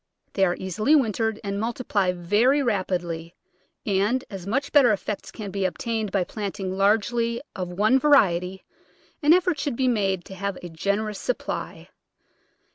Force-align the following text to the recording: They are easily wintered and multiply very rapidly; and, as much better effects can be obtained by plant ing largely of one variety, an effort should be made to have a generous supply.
They 0.33 0.45
are 0.45 0.55
easily 0.55 0.95
wintered 0.95 1.39
and 1.43 1.59
multiply 1.59 2.11
very 2.11 2.63
rapidly; 2.63 3.35
and, 3.85 4.23
as 4.31 4.47
much 4.47 4.71
better 4.71 4.91
effects 4.91 5.29
can 5.29 5.51
be 5.51 5.63
obtained 5.63 6.11
by 6.11 6.23
plant 6.23 6.59
ing 6.59 6.75
largely 6.75 7.39
of 7.55 7.69
one 7.69 7.99
variety, 7.99 8.63
an 9.21 9.31
effort 9.31 9.59
should 9.59 9.75
be 9.75 9.87
made 9.87 10.25
to 10.25 10.33
have 10.33 10.57
a 10.63 10.69
generous 10.69 11.19
supply. 11.19 11.89